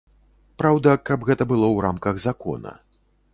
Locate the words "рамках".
1.87-2.15